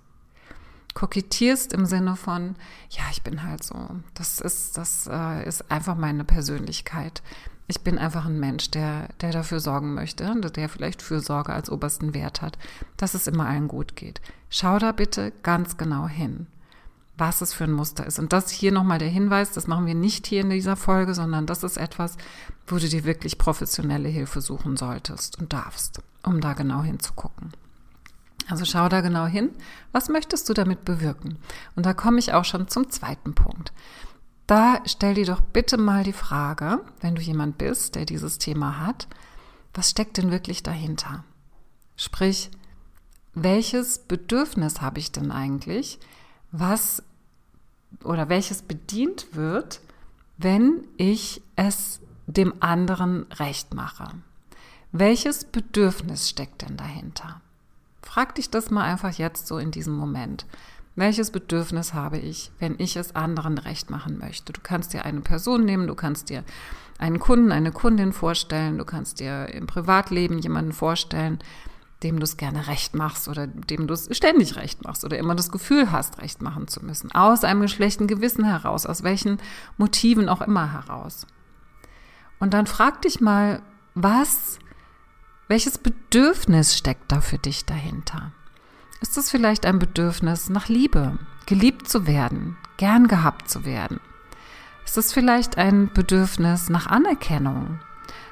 Kokettierst 0.94 1.72
im 1.72 1.86
Sinne 1.86 2.16
von, 2.16 2.56
ja, 2.90 3.04
ich 3.12 3.22
bin 3.22 3.44
halt 3.44 3.64
so. 3.64 3.76
Das 4.14 4.42
ist, 4.42 4.78
das 4.78 5.08
äh, 5.10 5.48
ist 5.48 5.72
einfach 5.72 5.96
meine 5.96 6.26
Persönlichkeit. 6.26 7.22
Ich 7.72 7.80
bin 7.80 7.98
einfach 7.98 8.26
ein 8.26 8.38
Mensch, 8.38 8.70
der, 8.70 9.08
der 9.22 9.32
dafür 9.32 9.62
sorgen 9.62 9.94
möchte, 9.94 10.36
der 10.36 10.68
vielleicht 10.68 11.02
Fürsorge 11.02 11.54
als 11.54 11.70
obersten 11.70 12.14
Wert 12.14 12.42
hat, 12.42 12.58
dass 12.98 13.14
es 13.14 13.28
immer 13.28 13.46
allen 13.46 13.70
gut 13.70 13.96
geht. 13.96 14.20
Schau 14.50 14.78
da 14.78 14.92
bitte 14.92 15.32
ganz 15.42 15.78
genau 15.78 16.06
hin 16.06 16.48
was 17.18 17.42
es 17.42 17.54
für 17.54 17.66
ein 17.66 17.72
Muster 17.72 18.04
ist. 18.08 18.18
Und 18.18 18.34
das 18.34 18.50
hier 18.50 18.72
nochmal 18.72 18.98
der 18.98 19.08
Hinweis, 19.08 19.52
das 19.52 19.68
machen 19.68 19.86
wir 19.86 19.94
nicht 19.94 20.26
hier 20.26 20.42
in 20.42 20.50
dieser 20.50 20.76
Folge, 20.76 21.14
sondern 21.14 21.46
das 21.46 21.62
ist 21.62 21.78
etwas, 21.78 22.18
wo 22.66 22.78
du 22.78 22.90
dir 22.90 23.04
wirklich 23.04 23.38
professionelle 23.38 24.10
Hilfe 24.10 24.42
suchen 24.42 24.76
solltest 24.76 25.38
und 25.38 25.54
darfst, 25.54 26.02
um 26.24 26.42
da 26.42 26.54
genau 26.54 26.82
hinzugucken. 26.82 27.52
Also 28.50 28.66
schau 28.66 28.90
da 28.90 29.02
genau 29.02 29.28
hin, 29.28 29.52
was 29.92 30.10
möchtest 30.10 30.50
du 30.50 30.54
damit 30.54 30.84
bewirken? 30.84 31.38
Und 31.76 31.86
da 31.86 31.94
komme 31.94 32.18
ich 32.18 32.34
auch 32.34 32.44
schon 32.44 32.68
zum 32.68 32.90
zweiten 32.90 33.36
Punkt. 33.36 33.72
Da 34.52 34.82
stell 34.84 35.14
dir 35.14 35.26
doch 35.26 35.40
bitte 35.40 35.78
mal 35.78 36.04
die 36.04 36.12
Frage, 36.12 36.82
wenn 37.00 37.16
du 37.16 37.22
jemand 37.22 37.58
bist, 37.58 37.96
der 37.96 38.04
dieses 38.04 38.38
Thema 38.38 38.86
hat, 38.86 39.08
was 39.74 39.92
steckt 39.92 40.18
denn 40.18 40.30
wirklich 40.30 40.62
dahinter? 40.62 41.24
Sprich, 41.96 42.52
welches 43.34 44.00
Bedürfnis 44.00 44.82
habe 44.82 45.00
ich 45.00 45.14
denn 45.14 45.32
eigentlich, 45.32 46.00
was 46.52 47.02
oder 48.04 48.28
welches 48.28 48.64
bedient 48.64 49.38
wird, 49.38 49.80
wenn 50.38 50.86
ich 50.98 51.42
es 51.56 52.02
dem 52.28 52.54
anderen 52.60 53.32
recht 53.32 53.74
mache. 53.74 54.04
Welches 54.92 55.46
Bedürfnis 55.46 56.30
steckt 56.30 56.64
denn 56.64 56.76
dahinter? 56.76 57.40
Frag 58.02 58.36
dich 58.36 58.50
das 58.50 58.70
mal 58.70 58.84
einfach 58.84 59.14
jetzt 59.14 59.48
so 59.48 59.58
in 59.60 59.72
diesem 59.72 59.96
Moment. 59.96 60.46
Welches 60.96 61.32
Bedürfnis 61.32 61.94
habe 61.94 62.18
ich, 62.18 62.52
wenn 62.60 62.76
ich 62.78 62.98
es 62.98 63.16
anderen 63.16 63.58
recht 63.58 63.90
machen 63.90 64.18
möchte? 64.18 64.52
Du 64.52 64.60
kannst 64.62 64.94
dir 64.94 65.06
eine 65.06 65.22
Person 65.22 65.64
nehmen, 65.64 65.88
du 65.88 65.96
kannst 65.96 66.30
dir 66.30 66.44
einen 66.98 67.20
Kunden, 67.20 67.52
eine 67.52 67.72
Kundin 67.72 68.12
vorstellen, 68.12 68.78
du 68.78 68.86
kannst 68.86 69.20
dir 69.20 69.48
im 69.54 69.68
Privatleben 69.68 70.40
jemanden 70.40 70.74
vorstellen, 70.74 71.40
dem 72.04 72.20
du 72.20 72.24
es 72.24 72.36
gerne 72.36 72.68
recht 72.68 72.96
machst 72.96 73.28
oder 73.28 73.48
dem 73.48 73.88
du 73.88 73.94
es 73.94 74.10
ständig 74.16 74.56
recht 74.56 74.84
machst 74.84 75.06
oder 75.06 75.18
immer 75.18 75.36
das 75.36 75.52
Gefühl 75.52 75.92
hast, 75.92 76.22
recht 76.22 76.42
machen 76.42 76.68
zu 76.68 76.84
müssen. 76.84 77.12
Aus 77.12 77.44
einem 77.44 77.68
schlechten 77.68 78.08
Gewissen 78.08 78.44
heraus, 78.44 78.86
aus 78.86 79.04
welchen 79.04 79.38
Motiven 79.78 80.28
auch 80.28 80.42
immer 80.42 80.74
heraus. 80.74 81.26
Und 82.40 82.54
dann 82.54 82.66
frag 82.66 83.02
dich 83.04 83.22
mal, 83.22 83.62
was, 83.94 84.58
welches 85.48 85.78
Bedürfnis 85.78 86.76
steckt 86.76 87.12
da 87.12 87.22
für 87.22 87.38
dich 87.38 87.66
dahinter? 87.66 88.32
Ist 89.02 89.18
es 89.18 89.32
vielleicht 89.32 89.66
ein 89.66 89.80
Bedürfnis 89.80 90.50
nach 90.50 90.68
Liebe, 90.68 91.18
geliebt 91.48 91.90
zu 91.90 92.06
werden, 92.06 92.56
gern 92.78 93.08
gehabt 93.08 93.50
zu 93.50 93.66
werden? 93.66 94.00
Ist 94.86 94.96
es 94.96 95.12
vielleicht 95.12 95.58
ein 95.58 95.92
Bedürfnis 95.92 96.70
nach 96.70 96.86
Anerkennung, 96.86 97.80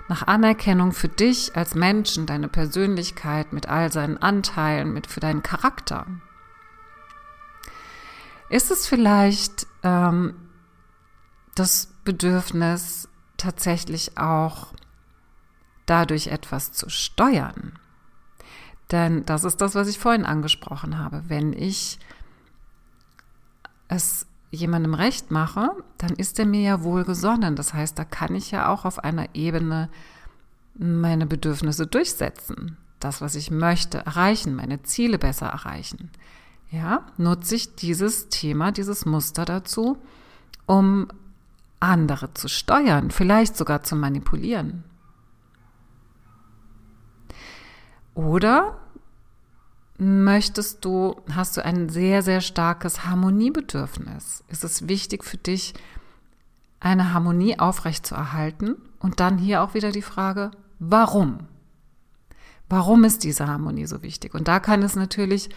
nach 0.09 0.27
Anerkennung 0.27 0.91
für 0.91 1.09
dich 1.09 1.55
als 1.55 1.73
Menschen, 1.73 2.27
deine 2.27 2.47
Persönlichkeit 2.47 3.51
mit 3.51 3.67
all 3.67 3.91
seinen 3.91 4.19
Anteilen, 4.19 4.93
mit 4.93 5.07
für 5.07 5.19
deinen 5.19 5.41
Charakter? 5.41 6.05
Ist 8.49 8.69
es 8.69 8.85
vielleicht 8.85 9.65
ähm, 9.81 10.35
das 11.55 11.87
Bedürfnis, 12.03 13.09
tatsächlich 13.37 14.19
auch 14.19 14.67
dadurch 15.87 16.27
etwas 16.27 16.73
zu 16.73 16.89
steuern? 16.89 17.78
Denn 18.91 19.25
das 19.25 19.43
ist 19.43 19.61
das, 19.61 19.75
was 19.75 19.87
ich 19.87 19.99
vorhin 19.99 20.25
angesprochen 20.25 20.97
habe. 20.97 21.23
Wenn 21.27 21.53
ich 21.53 21.99
es 23.87 24.25
jemandem 24.51 24.93
recht 24.95 25.31
mache, 25.31 25.69
dann 25.97 26.11
ist 26.11 26.39
er 26.39 26.45
mir 26.45 26.61
ja 26.61 26.83
wohlgesonnen. 26.83 27.55
Das 27.55 27.73
heißt, 27.73 27.97
da 27.99 28.03
kann 28.03 28.33
ich 28.35 28.51
ja 28.51 28.69
auch 28.69 28.85
auf 28.85 28.99
einer 29.03 29.27
Ebene 29.35 29.89
meine 30.73 31.27
Bedürfnisse 31.27 31.85
durchsetzen. 31.85 32.77
Das, 32.99 33.21
was 33.21 33.35
ich 33.35 33.51
möchte, 33.51 33.99
erreichen, 33.99 34.55
meine 34.55 34.81
Ziele 34.83 35.19
besser 35.19 35.47
erreichen. 35.47 36.09
Ja, 36.71 37.05
nutze 37.17 37.55
ich 37.55 37.75
dieses 37.75 38.29
Thema, 38.29 38.71
dieses 38.71 39.05
Muster 39.05 39.45
dazu, 39.45 39.97
um 40.65 41.07
andere 41.79 42.33
zu 42.33 42.47
steuern, 42.47 43.09
vielleicht 43.11 43.55
sogar 43.55 43.83
zu 43.83 43.95
manipulieren. 43.95 44.83
Oder 48.19 48.77
möchtest 49.97 50.83
du, 50.83 51.15
hast 51.33 51.55
du 51.55 51.63
ein 51.63 51.87
sehr, 51.87 52.21
sehr 52.21 52.41
starkes 52.41 53.05
Harmoniebedürfnis? 53.05 54.43
Ist 54.49 54.65
es 54.65 54.89
wichtig 54.89 55.23
für 55.23 55.37
dich, 55.37 55.73
eine 56.81 57.13
Harmonie 57.13 57.57
aufrechtzuerhalten? 57.59 58.75
Und 58.99 59.21
dann 59.21 59.37
hier 59.37 59.63
auch 59.63 59.73
wieder 59.73 59.93
die 59.93 60.01
Frage, 60.01 60.51
warum? 60.79 61.47
Warum 62.67 63.05
ist 63.05 63.23
diese 63.23 63.47
Harmonie 63.47 63.85
so 63.85 64.03
wichtig? 64.03 64.33
Und 64.33 64.49
da 64.49 64.59
kann 64.59 64.83
es 64.83 64.97
natürlich 64.97 65.49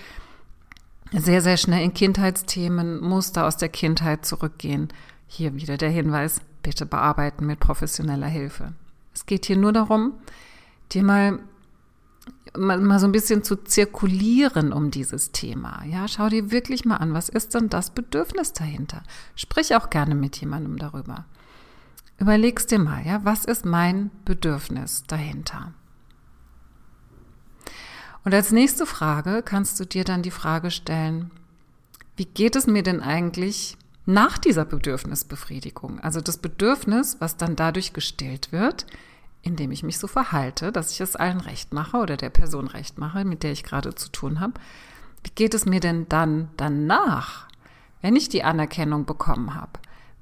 sehr, 1.10 1.42
sehr 1.42 1.56
schnell 1.56 1.82
in 1.82 1.94
Kindheitsthemen, 1.94 3.00
Muster 3.00 3.44
aus 3.44 3.56
der 3.56 3.70
Kindheit 3.70 4.24
zurückgehen. 4.24 4.86
Hier 5.26 5.56
wieder 5.56 5.78
der 5.78 5.90
Hinweis, 5.90 6.40
bitte 6.62 6.86
bearbeiten 6.86 7.44
mit 7.44 7.58
professioneller 7.58 8.28
Hilfe. 8.28 8.72
Es 9.12 9.26
geht 9.26 9.46
hier 9.46 9.56
nur 9.56 9.72
darum, 9.72 10.12
dir 10.92 11.02
mal, 11.02 11.40
mal, 12.56 12.78
mal 12.78 12.98
so 12.98 13.06
ein 13.06 13.12
bisschen 13.12 13.42
zu 13.42 13.56
zirkulieren 13.56 14.72
um 14.72 14.90
dieses 14.90 15.32
Thema. 15.32 15.84
Ja, 15.84 16.08
schau 16.08 16.28
dir 16.28 16.50
wirklich 16.50 16.84
mal 16.84 16.96
an, 16.96 17.14
was 17.14 17.28
ist 17.28 17.54
denn 17.54 17.68
das 17.68 17.90
Bedürfnis 17.90 18.52
dahinter? 18.52 19.02
Sprich 19.34 19.74
auch 19.74 19.90
gerne 19.90 20.14
mit 20.14 20.36
jemandem 20.36 20.78
darüber. 20.78 21.26
Überlegst 22.18 22.70
dir 22.70 22.78
mal, 22.78 23.04
ja, 23.04 23.24
was 23.24 23.44
ist 23.44 23.64
mein 23.64 24.10
Bedürfnis 24.24 25.04
dahinter? 25.06 25.72
Und 28.24 28.34
als 28.34 28.52
nächste 28.52 28.86
Frage 28.86 29.42
kannst 29.42 29.80
du 29.80 29.84
dir 29.84 30.04
dann 30.04 30.22
die 30.22 30.30
Frage 30.30 30.70
stellen, 30.70 31.30
wie 32.16 32.26
geht 32.26 32.54
es 32.54 32.66
mir 32.66 32.82
denn 32.82 33.00
eigentlich 33.00 33.76
nach 34.06 34.38
dieser 34.38 34.64
Bedürfnisbefriedigung? 34.64 35.98
Also 36.00 36.20
das 36.20 36.36
Bedürfnis, 36.36 37.16
was 37.18 37.36
dann 37.36 37.56
dadurch 37.56 37.92
gestillt 37.92 38.52
wird, 38.52 38.86
indem 39.42 39.72
ich 39.72 39.82
mich 39.82 39.98
so 39.98 40.06
verhalte, 40.06 40.72
dass 40.72 40.92
ich 40.92 41.00
es 41.00 41.16
allen 41.16 41.40
recht 41.40 41.74
mache 41.74 41.96
oder 41.96 42.16
der 42.16 42.30
Person 42.30 42.68
recht 42.68 42.98
mache, 42.98 43.24
mit 43.24 43.42
der 43.42 43.52
ich 43.52 43.64
gerade 43.64 43.94
zu 43.94 44.10
tun 44.10 44.40
habe. 44.40 44.54
Wie 45.24 45.30
geht 45.34 45.54
es 45.54 45.66
mir 45.66 45.80
denn 45.80 46.08
dann 46.08 46.48
danach, 46.56 47.48
wenn 48.00 48.16
ich 48.16 48.28
die 48.28 48.44
Anerkennung 48.44 49.04
bekommen 49.04 49.54
habe, 49.54 49.72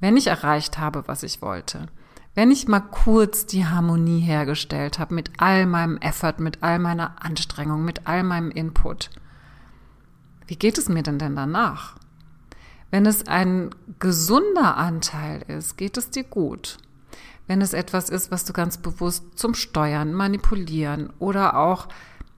wenn 0.01 0.17
ich 0.17 0.27
erreicht 0.27 0.79
habe, 0.79 1.05
was 1.07 1.23
ich 1.23 1.43
wollte? 1.43 1.87
Wenn 2.35 2.51
ich 2.51 2.69
mal 2.69 2.81
kurz 2.81 3.45
die 3.45 3.67
Harmonie 3.67 4.21
hergestellt 4.21 4.99
habe 4.99 5.15
mit 5.15 5.33
all 5.39 5.67
meinem 5.67 5.99
Effort, 5.99 6.35
mit 6.39 6.63
all 6.63 6.79
meiner 6.79 7.23
Anstrengung, 7.23 7.85
mit 7.85 8.07
all 8.07 8.23
meinem 8.23 8.51
Input, 8.51 9.11
wie 10.47 10.57
geht 10.57 10.79
es 10.79 10.89
mir 10.89 11.03
denn 11.03 11.19
denn 11.19 11.37
danach? 11.37 11.97
Wenn 12.91 13.07
es 13.07 13.27
ein 13.27 13.71
gesunder 13.99 14.77
Anteil 14.77 15.43
ist, 15.43 15.77
geht 15.77 15.97
es 15.97 16.11
dir 16.11 16.25
gut. 16.25 16.79
Wenn 17.51 17.63
es 17.63 17.73
etwas 17.73 18.11
ist, 18.11 18.31
was 18.31 18.45
du 18.45 18.53
ganz 18.53 18.79
bewusst 18.79 19.37
zum 19.37 19.55
Steuern, 19.55 20.15
Manipulieren 20.15 21.13
oder 21.19 21.59
auch 21.59 21.89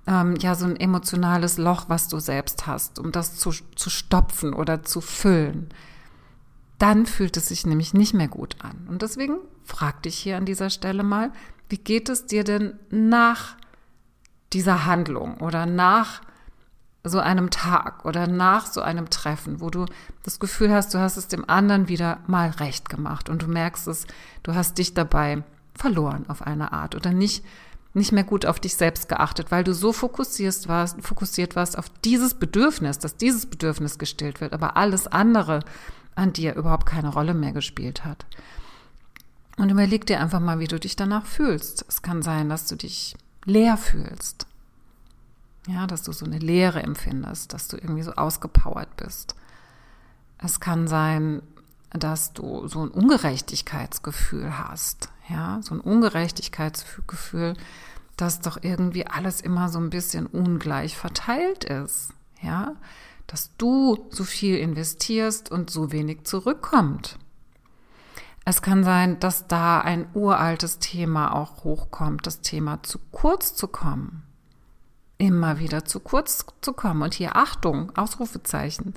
ähm, 0.06 0.36
ja 0.36 0.54
so 0.54 0.64
ein 0.64 0.74
emotionales 0.76 1.58
Loch, 1.58 1.84
was 1.88 2.08
du 2.08 2.18
selbst 2.18 2.66
hast, 2.66 2.98
um 2.98 3.12
das 3.12 3.36
zu, 3.36 3.50
zu 3.76 3.90
stopfen 3.90 4.54
oder 4.54 4.84
zu 4.84 5.02
füllen, 5.02 5.68
dann 6.78 7.04
fühlt 7.04 7.36
es 7.36 7.48
sich 7.48 7.66
nämlich 7.66 7.92
nicht 7.92 8.14
mehr 8.14 8.28
gut 8.28 8.56
an. 8.62 8.86
Und 8.88 9.02
deswegen 9.02 9.36
frag 9.64 10.02
dich 10.02 10.16
hier 10.16 10.38
an 10.38 10.46
dieser 10.46 10.70
Stelle 10.70 11.02
mal, 11.02 11.30
wie 11.68 11.76
geht 11.76 12.08
es 12.08 12.24
dir 12.24 12.42
denn 12.42 12.78
nach 12.88 13.58
dieser 14.54 14.86
Handlung 14.86 15.42
oder 15.42 15.66
nach 15.66 16.22
so 17.04 17.18
einem 17.18 17.50
Tag 17.50 18.04
oder 18.04 18.26
nach 18.26 18.66
so 18.66 18.80
einem 18.80 19.10
Treffen, 19.10 19.60
wo 19.60 19.70
du 19.70 19.86
das 20.22 20.38
Gefühl 20.38 20.72
hast, 20.72 20.94
du 20.94 20.98
hast 20.98 21.16
es 21.16 21.28
dem 21.28 21.48
anderen 21.48 21.88
wieder 21.88 22.18
mal 22.26 22.50
recht 22.50 22.88
gemacht 22.88 23.28
und 23.28 23.42
du 23.42 23.48
merkst 23.48 23.88
es, 23.88 24.06
du 24.42 24.54
hast 24.54 24.78
dich 24.78 24.94
dabei 24.94 25.42
verloren 25.74 26.26
auf 26.28 26.42
eine 26.42 26.72
Art 26.72 26.94
oder 26.94 27.12
nicht 27.12 27.44
nicht 27.94 28.12
mehr 28.12 28.24
gut 28.24 28.46
auf 28.46 28.58
dich 28.58 28.76
selbst 28.76 29.08
geachtet, 29.08 29.50
weil 29.50 29.64
du 29.64 29.74
so 29.74 29.92
fokussiert 29.92 30.66
warst, 30.66 31.02
fokussiert 31.02 31.56
warst 31.56 31.76
auf 31.76 31.90
dieses 32.04 32.34
Bedürfnis, 32.34 32.98
dass 32.98 33.16
dieses 33.16 33.46
Bedürfnis 33.46 33.98
gestillt 33.98 34.40
wird, 34.40 34.54
aber 34.54 34.76
alles 34.76 35.06
andere 35.06 35.60
an 36.14 36.32
dir 36.32 36.54
überhaupt 36.54 36.86
keine 36.86 37.12
Rolle 37.12 37.34
mehr 37.34 37.52
gespielt 37.52 38.04
hat. 38.04 38.24
Und 39.58 39.70
überleg 39.70 40.06
dir 40.06 40.20
einfach 40.20 40.40
mal, 40.40 40.58
wie 40.58 40.68
du 40.68 40.80
dich 40.80 40.96
danach 40.96 41.26
fühlst. 41.26 41.84
Es 41.86 42.00
kann 42.00 42.22
sein, 42.22 42.48
dass 42.48 42.66
du 42.66 42.76
dich 42.76 43.14
leer 43.44 43.76
fühlst. 43.76 44.46
Ja, 45.68 45.86
dass 45.86 46.02
du 46.02 46.12
so 46.12 46.26
eine 46.26 46.38
Leere 46.38 46.82
empfindest, 46.82 47.52
dass 47.52 47.68
du 47.68 47.76
irgendwie 47.76 48.02
so 48.02 48.12
ausgepowert 48.12 48.96
bist. 48.96 49.36
Es 50.38 50.58
kann 50.58 50.88
sein, 50.88 51.42
dass 51.90 52.32
du 52.32 52.66
so 52.66 52.84
ein 52.84 52.88
Ungerechtigkeitsgefühl 52.88 54.58
hast. 54.58 55.10
Ja, 55.28 55.60
so 55.62 55.74
ein 55.74 55.80
Ungerechtigkeitsgefühl, 55.80 57.54
dass 58.16 58.40
doch 58.40 58.58
irgendwie 58.60 59.06
alles 59.06 59.40
immer 59.40 59.68
so 59.68 59.78
ein 59.78 59.90
bisschen 59.90 60.26
ungleich 60.26 60.96
verteilt 60.96 61.64
ist. 61.64 62.12
Ja, 62.40 62.74
dass 63.28 63.56
du 63.56 64.08
so 64.10 64.24
viel 64.24 64.58
investierst 64.58 65.50
und 65.50 65.70
so 65.70 65.92
wenig 65.92 66.24
zurückkommt. 66.24 67.18
Es 68.44 68.62
kann 68.62 68.82
sein, 68.82 69.20
dass 69.20 69.46
da 69.46 69.80
ein 69.80 70.06
uraltes 70.14 70.80
Thema 70.80 71.32
auch 71.32 71.62
hochkommt, 71.62 72.26
das 72.26 72.40
Thema 72.40 72.82
zu 72.82 72.98
kurz 73.12 73.54
zu 73.54 73.68
kommen. 73.68 74.24
Immer 75.22 75.60
wieder 75.60 75.84
zu 75.84 76.00
kurz 76.00 76.44
zu 76.62 76.72
kommen. 76.72 77.02
Und 77.02 77.14
hier 77.14 77.36
Achtung, 77.36 77.96
Ausrufezeichen. 77.96 78.94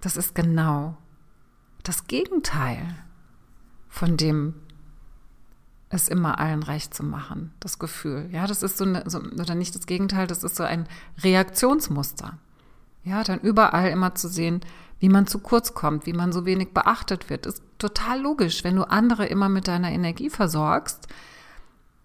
Das 0.00 0.16
ist 0.16 0.34
genau 0.34 0.96
das 1.84 2.08
Gegenteil 2.08 2.96
von 3.88 4.16
dem, 4.16 4.54
es 5.88 6.08
immer 6.08 6.40
allen 6.40 6.64
recht 6.64 6.92
zu 6.92 7.04
machen. 7.04 7.52
Das 7.60 7.78
Gefühl. 7.78 8.28
Ja, 8.32 8.48
das 8.48 8.62
ist 8.64 8.78
so, 8.78 8.84
eine, 8.84 9.08
so 9.08 9.20
oder 9.20 9.54
nicht 9.54 9.74
das 9.74 9.86
Gegenteil, 9.86 10.26
das 10.26 10.42
ist 10.42 10.56
so 10.56 10.64
ein 10.64 10.88
Reaktionsmuster. 11.22 12.38
Ja, 13.04 13.22
dann 13.22 13.40
überall 13.40 13.90
immer 13.90 14.14
zu 14.14 14.28
sehen, 14.28 14.60
wie 14.98 15.08
man 15.08 15.28
zu 15.28 15.38
kurz 15.38 15.72
kommt, 15.72 16.04
wie 16.04 16.12
man 16.12 16.32
so 16.32 16.44
wenig 16.44 16.74
beachtet 16.74 17.30
wird, 17.30 17.46
ist 17.46 17.62
total 17.78 18.20
logisch. 18.20 18.64
Wenn 18.64 18.76
du 18.76 18.88
andere 18.88 19.26
immer 19.26 19.48
mit 19.48 19.68
deiner 19.68 19.90
Energie 19.90 20.30
versorgst 20.30 21.06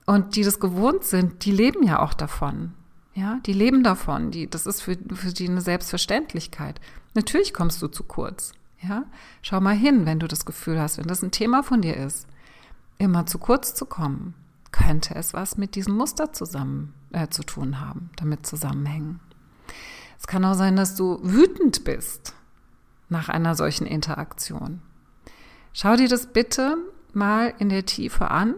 und 0.06 0.36
die 0.36 0.44
das 0.44 0.60
gewohnt 0.60 1.04
sind, 1.04 1.46
die 1.46 1.52
leben 1.52 1.84
ja 1.84 2.00
auch 2.00 2.14
davon. 2.14 2.74
Ja, 3.16 3.40
die 3.46 3.54
leben 3.54 3.82
davon. 3.82 4.30
Die, 4.30 4.50
das 4.50 4.68
ist 4.68 4.82
für, 4.82 4.98
für 5.14 5.34
die 5.34 5.50
eine 5.50 5.62
Selbstverständlichkeit. 5.62 6.82
Natürlich 7.14 7.54
kommst 7.54 7.82
du 7.82 7.88
zu 7.88 8.04
kurz. 8.04 8.52
Ja, 8.82 9.06
schau 9.42 9.62
mal 9.62 9.76
hin, 9.76 10.06
wenn 10.06 10.20
du 10.20 10.28
das 10.28 10.46
Gefühl 10.46 10.80
hast, 10.80 10.98
wenn 10.98 11.08
das 11.08 11.24
ein 11.24 11.32
Thema 11.32 11.64
von 11.64 11.82
dir 11.82 11.96
ist, 11.96 12.28
immer 12.98 13.26
zu 13.26 13.40
kurz 13.40 13.74
zu 13.74 13.86
kommen, 13.86 14.36
könnte 14.72 15.16
es 15.16 15.34
was 15.34 15.58
mit 15.58 15.76
diesem 15.76 15.96
Muster 15.96 16.34
zusammen 16.34 16.94
äh, 17.14 17.30
zu 17.30 17.44
tun 17.44 17.80
haben, 17.80 18.10
damit 18.18 18.46
zusammenhängen. 18.46 19.22
Es 20.20 20.28
kann 20.28 20.44
auch 20.44 20.54
sein, 20.54 20.76
dass 20.76 20.96
du 20.96 21.20
wütend 21.24 21.86
bist 21.86 22.36
nach 23.08 23.30
einer 23.30 23.56
solchen 23.56 23.88
Interaktion. 23.88 24.82
Schau 25.72 25.96
dir 25.96 26.10
das 26.10 26.28
bitte 26.28 26.78
mal 27.14 27.54
in 27.60 27.70
der 27.70 27.86
Tiefe 27.86 28.30
an, 28.30 28.56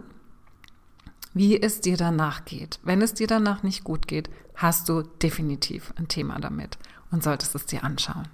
wie 1.32 1.60
es 1.60 1.80
dir 1.80 1.96
danach 1.96 2.44
geht. 2.44 2.80
Wenn 2.82 3.02
es 3.02 3.14
dir 3.14 3.28
danach 3.28 3.62
nicht 3.62 3.84
gut 3.84 4.08
geht, 4.08 4.28
hast 4.58 4.88
du 4.88 5.02
definitiv 5.02 5.94
ein 5.96 6.08
Thema 6.08 6.38
damit 6.40 6.78
und 7.10 7.22
solltest 7.22 7.54
es 7.54 7.64
dir 7.64 7.84
anschauen. 7.84 8.28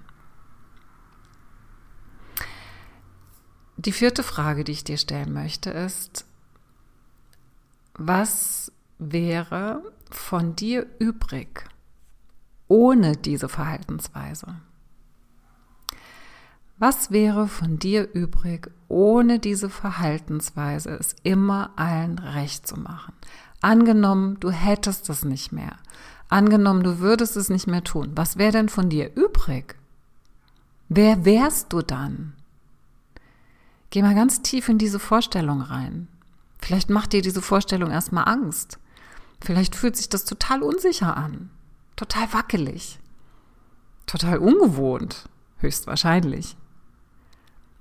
Die 3.76 3.92
vierte 3.92 4.22
Frage, 4.22 4.64
die 4.64 4.72
ich 4.72 4.84
dir 4.84 4.96
stellen 4.96 5.32
möchte, 5.34 5.70
ist, 5.70 6.24
was 7.94 8.72
wäre 8.98 9.82
von 10.10 10.56
dir 10.56 10.86
übrig, 10.98 11.64
ohne 12.68 13.16
diese 13.16 13.50
Verhaltensweise? 13.50 14.56
Was 16.78 17.10
wäre 17.10 17.48
von 17.48 17.78
dir 17.78 18.10
übrig, 18.14 18.70
ohne 18.88 19.38
diese 19.38 19.68
Verhaltensweise, 19.68 20.90
es 20.90 21.14
immer 21.22 21.72
allen 21.76 22.18
recht 22.18 22.66
zu 22.66 22.78
machen? 22.78 23.12
Angenommen, 23.60 24.40
du 24.40 24.50
hättest 24.50 25.08
es 25.10 25.24
nicht 25.24 25.52
mehr. 25.52 25.76
Angenommen, 26.34 26.82
du 26.82 26.98
würdest 26.98 27.36
es 27.36 27.48
nicht 27.48 27.68
mehr 27.68 27.84
tun. 27.84 28.10
Was 28.16 28.38
wäre 28.38 28.50
denn 28.50 28.68
von 28.68 28.90
dir 28.90 29.14
übrig? 29.14 29.76
Wer 30.88 31.24
wärst 31.24 31.72
du 31.72 31.80
dann? 31.80 32.32
Geh 33.90 34.02
mal 34.02 34.16
ganz 34.16 34.42
tief 34.42 34.68
in 34.68 34.78
diese 34.78 34.98
Vorstellung 34.98 35.60
rein. 35.60 36.08
Vielleicht 36.58 36.90
macht 36.90 37.12
dir 37.12 37.22
diese 37.22 37.40
Vorstellung 37.40 37.90
erstmal 37.90 38.26
Angst. 38.26 38.80
Vielleicht 39.40 39.76
fühlt 39.76 39.96
sich 39.96 40.08
das 40.08 40.24
total 40.24 40.62
unsicher 40.62 41.16
an 41.16 41.50
total 41.96 42.32
wackelig, 42.32 42.98
total 44.06 44.38
ungewohnt, 44.38 45.28
höchstwahrscheinlich. 45.58 46.56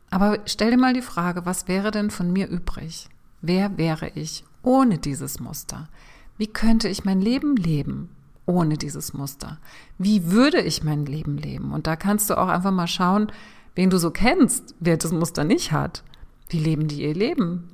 Aber 0.10 0.40
stell 0.46 0.72
dir 0.72 0.78
mal 0.78 0.94
die 0.94 1.02
Frage, 1.02 1.46
was 1.46 1.68
wäre 1.68 1.90
denn 1.90 2.12
von 2.12 2.32
mir 2.32 2.48
übrig? 2.48 3.10
Wer 3.42 3.78
wäre 3.78 4.10
ich 4.10 4.44
ohne 4.62 5.00
dieses 5.00 5.40
Muster? 5.40 5.90
Wie 6.38 6.48
könnte 6.48 6.88
ich 6.88 7.06
mein 7.06 7.22
Leben 7.22 7.56
leben 7.56 8.10
ohne 8.46 8.78
dieses 8.78 9.14
Muster? 9.14 9.58
Wie 9.98 10.32
würde 10.32 10.62
ich 10.62 10.84
mein 10.84 11.06
Leben 11.06 11.38
leben? 11.38 11.72
Und 11.72 11.88
da 11.88 11.96
kannst 11.96 12.30
du 12.30 12.38
auch 12.38 12.48
einfach 12.48 12.72
mal 12.72 12.88
schauen, 12.88 13.32
wen 13.76 13.90
du 13.90 13.98
so 13.98 14.12
kennst, 14.12 14.76
wer 14.80 14.98
das 14.98 15.12
Muster 15.12 15.44
nicht 15.44 15.72
hat. 15.72 16.04
Wie 16.50 16.60
leben 16.60 16.88
die 16.88 17.04
ihr 17.04 17.14
Leben? 17.14 17.70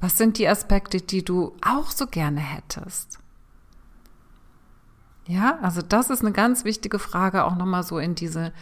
Was 0.00 0.18
sind 0.18 0.38
die 0.38 0.48
Aspekte, 0.48 1.00
die 1.00 1.24
du 1.24 1.54
auch 1.66 1.90
so 1.90 2.06
gerne 2.06 2.40
hättest? 2.40 3.18
Ja, 5.26 5.58
also 5.62 5.80
das 5.80 6.10
ist 6.10 6.20
eine 6.20 6.32
ganz 6.32 6.64
wichtige 6.64 6.98
Frage, 6.98 7.44
auch 7.44 7.56
nochmal 7.56 7.82
so 7.82 7.98
in 7.98 8.14
diese 8.14 8.52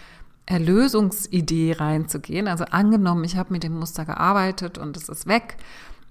Erlösungsidee 0.46 1.72
reinzugehen. 1.72 2.46
Also 2.46 2.64
angenommen, 2.64 3.24
ich 3.24 3.36
habe 3.36 3.52
mit 3.52 3.64
dem 3.64 3.78
Muster 3.78 4.04
gearbeitet 4.04 4.78
und 4.78 4.96
es 4.96 5.08
ist 5.08 5.26
weg 5.26 5.56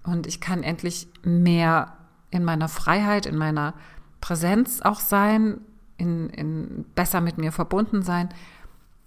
und 0.04 0.28
ich 0.28 0.42
kann 0.42 0.64
endlich 0.64 1.08
mehr 1.24 1.94
in 2.32 2.44
meiner 2.44 2.70
Freiheit, 2.70 3.26
in 3.26 3.38
meiner 3.38 3.74
Präsenz 4.22 4.82
auch 4.82 5.00
sein, 5.00 5.60
in, 5.98 6.30
in 6.30 6.86
besser 6.96 7.22
mit 7.22 7.38
mir 7.38 7.52
verbunden 7.52 8.02
sein. 8.02 8.30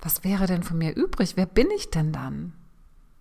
Was 0.00 0.22
wäre 0.22 0.46
denn 0.46 0.62
von 0.62 0.78
mir 0.78 0.94
übrig? 0.94 1.36
Wer 1.36 1.46
bin 1.46 1.68
ich 1.74 1.90
denn 1.90 2.12
dann? 2.12 2.52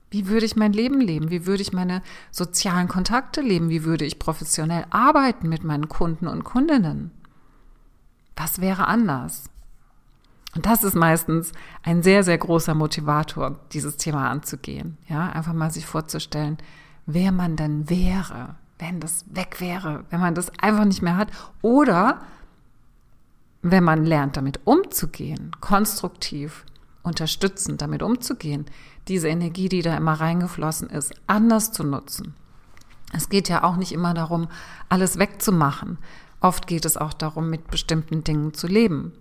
Wie 0.09 0.27
würde 0.27 0.45
ich 0.45 0.55
mein 0.55 0.73
Leben 0.73 1.01
leben? 1.01 1.31
Wie 1.31 1.47
würde 1.47 1.63
ich 1.63 1.73
meine 1.73 2.03
sozialen 2.29 2.87
Kontakte 2.87 3.41
leben? 3.41 3.69
Wie 3.69 3.83
würde 3.83 4.05
ich 4.05 4.19
professionell 4.19 4.85
arbeiten 4.91 5.49
mit 5.49 5.63
meinen 5.63 5.89
Kunden 5.89 6.27
und 6.27 6.43
Kundinnen? 6.43 7.11
Was 8.35 8.61
wäre 8.61 8.87
anders? 8.87 9.45
Und 10.55 10.67
das 10.67 10.83
ist 10.83 10.95
meistens 10.95 11.51
ein 11.81 12.03
sehr, 12.03 12.23
sehr 12.23 12.37
großer 12.37 12.75
Motivator, 12.75 13.59
dieses 13.71 13.97
Thema 13.97 14.29
anzugehen. 14.29 14.97
Ja, 15.07 15.29
einfach 15.29 15.53
mal 15.53 15.71
sich 15.71 15.87
vorzustellen, 15.87 16.57
wer 17.07 17.31
man 17.31 17.55
denn 17.55 17.89
wäre, 17.89 18.55
wenn 18.83 18.99
das 18.99 19.23
weg 19.29 19.59
wäre, 19.59 20.03
wenn 20.09 20.19
man 20.19 20.35
das 20.35 20.51
einfach 20.59 20.83
nicht 20.83 21.01
mehr 21.01 21.15
hat. 21.15 21.29
Oder 21.61 22.21
wenn 23.61 23.83
man 23.83 24.05
lernt, 24.05 24.35
damit 24.35 24.59
umzugehen, 24.65 25.51
konstruktiv, 25.61 26.65
unterstützend 27.01 27.81
damit 27.81 28.03
umzugehen, 28.03 28.65
diese 29.07 29.29
Energie, 29.29 29.69
die 29.69 29.81
da 29.81 29.95
immer 29.95 30.13
reingeflossen 30.13 30.89
ist, 30.89 31.13
anders 31.27 31.71
zu 31.71 31.83
nutzen. 31.83 32.35
Es 33.13 33.29
geht 33.29 33.47
ja 33.47 33.63
auch 33.63 33.77
nicht 33.77 33.93
immer 33.93 34.13
darum, 34.13 34.47
alles 34.89 35.17
wegzumachen. 35.17 35.97
Oft 36.41 36.67
geht 36.67 36.83
es 36.83 36.97
auch 36.97 37.13
darum, 37.13 37.49
mit 37.49 37.71
bestimmten 37.71 38.25
Dingen 38.25 38.53
zu 38.53 38.67
leben. 38.67 39.13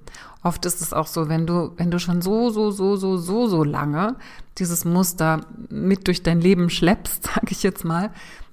Oft 0.42 0.66
ist 0.66 0.81
es 0.81 0.92
auch 0.92 1.07
so, 1.07 1.28
wenn 1.28 1.47
du, 1.47 1.73
wenn 1.76 1.92
du 1.92 2.00
schon 2.00 2.21
so, 2.21 2.50
so, 2.50 2.73
so, 2.73 2.97
so, 2.97 3.16
so, 3.16 3.47
so 3.47 3.62
lange 3.62 4.16
dieses 4.59 4.85
Muster 4.85 5.42
mit 5.69 6.09
durch 6.09 6.25
dein 6.25 6.40
Leben 6.40 6.69
schleppst, 6.69 7.23
sage 7.35 7.49
ich 7.50 7.62
jetzt 7.62 7.85
mal, 7.85 8.11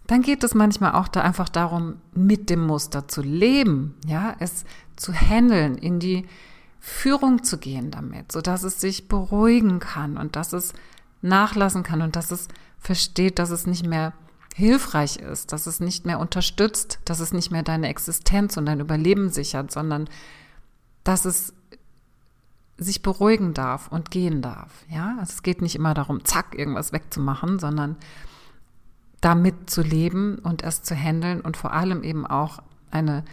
dann 0.09 0.23
geht 0.23 0.43
es 0.43 0.55
manchmal 0.55 0.93
auch 0.93 1.07
da 1.07 1.21
einfach 1.21 1.49
darum, 1.49 1.97
mit 2.13 2.49
dem 2.49 2.65
Muster 2.65 3.07
zu 3.07 3.21
leben, 3.21 3.95
ja, 4.07 4.35
es 4.39 4.65
zu 4.95 5.13
handeln, 5.13 5.77
in 5.77 5.99
die 5.99 6.25
Führung 6.79 7.43
zu 7.43 7.59
gehen 7.59 7.91
damit, 7.91 8.31
so 8.31 8.41
dass 8.41 8.63
es 8.63 8.81
sich 8.81 9.07
beruhigen 9.07 9.79
kann 9.79 10.17
und 10.17 10.35
dass 10.35 10.51
es 10.51 10.73
nachlassen 11.21 11.83
kann 11.83 12.01
und 12.01 12.15
dass 12.15 12.31
es 12.31 12.47
versteht, 12.79 13.37
dass 13.37 13.51
es 13.51 13.67
nicht 13.67 13.85
mehr 13.85 14.13
hilfreich 14.55 15.17
ist, 15.17 15.51
dass 15.51 15.67
es 15.67 15.79
nicht 15.79 16.07
mehr 16.07 16.19
unterstützt, 16.19 16.99
dass 17.05 17.19
es 17.19 17.31
nicht 17.31 17.51
mehr 17.51 17.61
deine 17.61 17.87
Existenz 17.87 18.57
und 18.57 18.65
dein 18.65 18.79
Überleben 18.79 19.29
sichert, 19.29 19.71
sondern 19.71 20.09
dass 21.03 21.25
es 21.25 21.53
sich 22.79 23.03
beruhigen 23.03 23.53
darf 23.53 23.89
und 23.89 24.09
gehen 24.09 24.41
darf. 24.41 24.71
Ja, 24.89 25.17
also 25.19 25.33
es 25.33 25.43
geht 25.43 25.61
nicht 25.61 25.75
immer 25.75 25.93
darum, 25.93 26.25
zack, 26.25 26.57
irgendwas 26.57 26.93
wegzumachen, 26.93 27.59
sondern 27.59 27.95
damit 29.21 29.69
zu 29.69 29.81
leben 29.81 30.39
und 30.39 30.63
es 30.63 30.83
zu 30.83 30.95
handeln 30.95 31.41
und 31.41 31.57
vor 31.57 31.73
allem 31.73 32.03
eben 32.03 32.25
auch 32.25 32.59
eine 32.91 33.23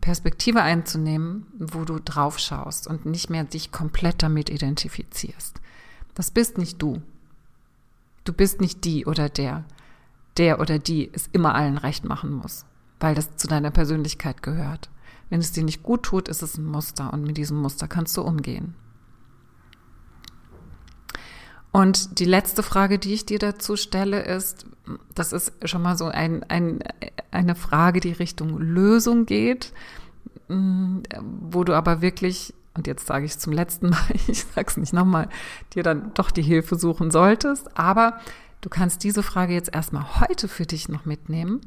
Perspektive 0.00 0.62
einzunehmen, 0.62 1.46
wo 1.58 1.84
du 1.84 1.98
drauf 1.98 2.38
schaust 2.38 2.86
und 2.86 3.04
nicht 3.04 3.30
mehr 3.30 3.44
dich 3.44 3.72
komplett 3.72 4.22
damit 4.22 4.48
identifizierst. 4.48 5.60
Das 6.14 6.30
bist 6.30 6.58
nicht 6.58 6.80
du. 6.80 7.02
Du 8.24 8.32
bist 8.32 8.60
nicht 8.60 8.84
die 8.84 9.06
oder 9.06 9.28
der 9.28 9.64
der 10.38 10.60
oder 10.60 10.78
die 10.78 11.10
es 11.12 11.28
immer 11.32 11.54
allen 11.54 11.78
recht 11.78 12.04
machen 12.04 12.32
muss, 12.32 12.64
weil 13.00 13.14
das 13.14 13.36
zu 13.36 13.48
deiner 13.48 13.70
Persönlichkeit 13.70 14.42
gehört. 14.42 14.88
Wenn 15.30 15.40
es 15.40 15.52
dir 15.52 15.64
nicht 15.64 15.82
gut 15.82 16.04
tut, 16.04 16.28
ist 16.28 16.42
es 16.42 16.56
ein 16.56 16.64
Muster 16.64 17.12
und 17.12 17.24
mit 17.24 17.36
diesem 17.36 17.60
Muster 17.60 17.88
kannst 17.88 18.16
du 18.16 18.22
umgehen. 18.22 18.74
Und 21.70 22.18
die 22.18 22.24
letzte 22.24 22.62
Frage, 22.62 22.98
die 22.98 23.14
ich 23.14 23.26
dir 23.26 23.38
dazu 23.38 23.76
stelle, 23.76 24.22
ist, 24.22 24.66
das 25.14 25.32
ist 25.32 25.52
schon 25.68 25.82
mal 25.82 25.96
so 25.96 26.06
ein, 26.06 26.42
ein, 26.44 26.82
eine 27.30 27.54
Frage, 27.54 28.00
die 28.00 28.12
Richtung 28.12 28.58
Lösung 28.58 29.26
geht, 29.26 29.72
wo 30.48 31.64
du 31.64 31.74
aber 31.74 32.00
wirklich, 32.00 32.54
und 32.74 32.86
jetzt 32.86 33.06
sage 33.06 33.26
ich 33.26 33.32
es 33.32 33.38
zum 33.38 33.52
letzten 33.52 33.90
Mal, 33.90 34.06
ich 34.28 34.44
sage 34.44 34.66
es 34.68 34.76
nicht 34.76 34.92
nochmal, 34.92 35.28
dir 35.74 35.82
dann 35.82 36.12
doch 36.14 36.30
die 36.30 36.42
Hilfe 36.42 36.76
suchen 36.76 37.10
solltest, 37.10 37.76
aber 37.78 38.18
Du 38.60 38.68
kannst 38.68 39.04
diese 39.04 39.22
Frage 39.22 39.54
jetzt 39.54 39.72
erstmal 39.72 40.20
heute 40.20 40.48
für 40.48 40.66
dich 40.66 40.88
noch 40.88 41.04
mitnehmen, 41.04 41.60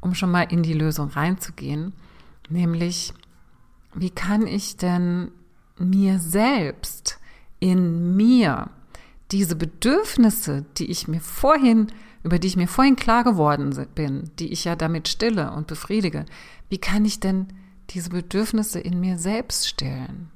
um 0.00 0.14
schon 0.14 0.30
mal 0.30 0.44
in 0.44 0.62
die 0.62 0.72
Lösung 0.72 1.10
reinzugehen, 1.10 1.92
nämlich 2.48 3.12
wie 3.94 4.10
kann 4.10 4.46
ich 4.46 4.76
denn 4.76 5.32
mir 5.76 6.18
selbst 6.18 7.18
in 7.58 8.16
mir 8.16 8.70
diese 9.32 9.56
Bedürfnisse, 9.56 10.64
die 10.76 10.90
ich 10.90 11.08
mir 11.08 11.20
vorhin, 11.20 11.88
über 12.22 12.38
die 12.38 12.48
ich 12.48 12.56
mir 12.56 12.68
vorhin 12.68 12.96
klar 12.96 13.24
geworden 13.24 13.74
bin, 13.94 14.30
die 14.38 14.52
ich 14.52 14.64
ja 14.64 14.76
damit 14.76 15.08
stille 15.08 15.52
und 15.52 15.66
befriedige, 15.66 16.26
wie 16.68 16.78
kann 16.78 17.04
ich 17.04 17.20
denn 17.20 17.48
diese 17.90 18.10
Bedürfnisse 18.10 18.80
in 18.80 19.00
mir 19.00 19.18
selbst 19.18 19.68
stillen? 19.68 20.30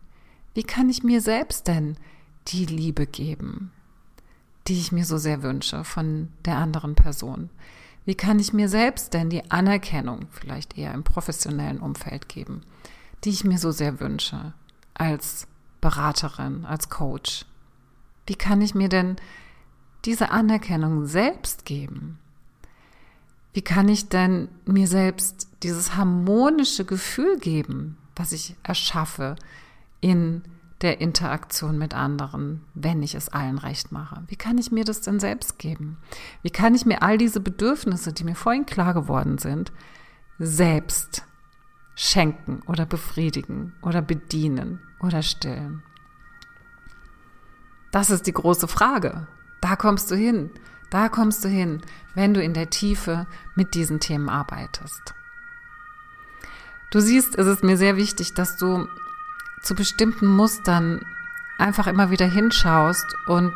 Wie 0.54 0.62
kann 0.62 0.88
ich 0.88 1.02
mir 1.02 1.20
selbst 1.20 1.66
denn 1.66 1.96
die 2.48 2.66
Liebe 2.66 3.07
geben? 3.07 3.72
die 4.66 4.78
ich 4.78 4.92
mir 4.92 5.04
so 5.04 5.18
sehr 5.18 5.42
wünsche 5.42 5.85
von 5.85 6.28
der 6.44 6.57
anderen 6.57 6.94
Person? 6.94 7.50
Wie 8.04 8.14
kann 8.14 8.38
ich 8.38 8.52
mir 8.52 8.68
selbst 8.68 9.14
denn 9.14 9.30
die 9.30 9.50
Anerkennung 9.50 10.26
vielleicht 10.30 10.76
eher 10.76 10.92
im 10.94 11.04
professionellen 11.04 11.80
Umfeld 11.80 12.28
geben, 12.28 12.62
die 13.24 13.30
ich 13.30 13.44
mir 13.44 13.59
so 13.59 13.70
sehr 13.70 14.00
wünsche 14.00 14.52
als 14.92 15.46
Beraterin, 15.80 16.64
als 16.64 16.90
Coach? 16.90 17.46
Wie 18.26 18.34
kann 18.34 18.60
ich 18.60 18.74
mir 18.74 18.88
denn 18.88 19.16
diese 20.04 20.30
Anerkennung 20.30 21.06
selbst 21.06 21.64
geben? 21.64 22.18
Wie 23.52 23.62
kann 23.62 23.88
ich 23.88 24.08
denn 24.08 24.48
mir 24.66 24.88
selbst 24.88 25.48
dieses 25.62 25.96
harmonische 25.96 26.84
Gefühl 26.84 27.38
geben, 27.38 27.96
was 28.16 28.32
ich 28.32 28.56
erschaffe 28.62 29.37
in 30.00 30.42
der 30.80 31.00
Interaktion 31.00 31.78
mit 31.78 31.94
anderen, 31.94 32.64
wenn 32.74 33.02
ich 33.02 33.14
es 33.14 33.28
allen 33.28 33.58
recht 33.58 33.92
mache? 33.92 34.24
Wie 34.26 34.37
kann 34.37 34.58
ich 34.58 34.72
mir 34.72 34.84
das 34.84 35.00
denn 35.02 35.20
selbst 35.20 35.58
geben? 35.58 35.98
Wie 36.42 36.50
kann 36.50 36.74
ich 36.74 36.84
mir 36.84 37.02
all 37.02 37.16
diese 37.16 37.40
Bedürfnisse, 37.40 38.12
die 38.12 38.24
mir 38.24 38.34
vorhin 38.34 38.66
klar 38.66 38.92
geworden 38.92 39.38
sind, 39.38 39.72
selbst 40.38 41.24
schenken 41.94 42.60
oder 42.66 42.87
befriedigen 42.87 43.72
oder 43.82 44.02
bedienen 44.02 44.80
oder 45.00 45.22
stillen? 45.22 45.82
Das 47.94 48.11
ist 48.11 48.26
die 48.26 48.33
große 48.33 48.66
Frage. 48.66 49.28
Da 49.61 49.76
kommst 49.76 50.11
du 50.11 50.16
hin. 50.16 50.50
Da 50.90 51.09
kommst 51.09 51.44
du 51.44 51.48
hin, 51.48 51.80
wenn 52.16 52.35
du 52.35 52.42
in 52.42 52.52
der 52.52 52.68
Tiefe 52.68 53.28
mit 53.54 53.74
diesen 53.74 54.00
Themen 54.00 54.28
arbeitest. 54.28 55.14
Du 56.90 56.98
siehst, 56.98 57.38
es 57.38 57.46
ist 57.46 57.62
mir 57.62 57.76
sehr 57.76 57.96
wichtig, 57.96 58.35
dass 58.35 58.57
du 58.57 58.88
zu 59.62 59.76
bestimmten 59.76 60.26
Mustern 60.26 61.07
einfach 61.57 61.87
immer 61.87 62.11
wieder 62.11 62.26
hinschaust 62.26 63.07
und 63.28 63.52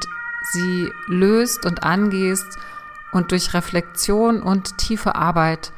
sie 0.52 0.88
löst 1.08 1.66
und 1.66 1.82
angehst 1.82 2.60
und 3.10 3.32
durch 3.32 3.54
Reflexion 3.54 4.40
und 4.40 4.78
tiefe 4.78 5.16
Arbeit 5.16 5.72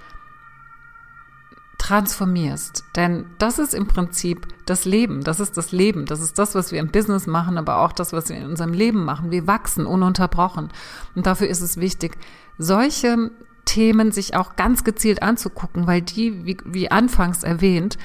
transformierst. 1.91 2.85
Denn 2.95 3.27
das 3.39 3.59
ist 3.59 3.75
im 3.75 3.89
Prinzip 3.89 4.47
das 4.65 4.85
Leben. 4.85 5.25
Das 5.25 5.41
ist 5.41 5.57
das 5.57 5.73
Leben. 5.73 6.07
Das 6.07 6.21
ist 6.21 6.39
das, 6.39 6.55
was 6.55 6.71
wir 6.71 6.79
im 6.79 6.93
Business 6.93 7.27
machen, 7.27 7.59
aber 7.59 7.79
auch 7.79 7.93
das, 7.93 8.13
was 8.13 8.29
wir 8.29 8.37
in 8.37 8.47
unserem 8.47 8.73
Leben 8.73 9.05
machen. 9.05 9.33
Wir 9.33 9.49
wachsen 9.49 9.87
ununterbrochen. 9.87 10.69
Und 11.17 11.27
dafür 11.27 11.49
ist 11.49 11.63
es 11.63 11.79
wichtig, 11.79 12.17
solche 12.59 13.33
Themen 13.65 14.13
sich 14.13 14.37
auch 14.37 14.55
ganz 14.55 14.85
gezielt 14.85 15.21
anzugucken, 15.23 15.89
weil 15.89 16.01
die, 16.01 16.47
wie, 16.47 16.59
wie 16.65 16.91
anfangs 16.93 17.43
erwähnt, 17.43 17.99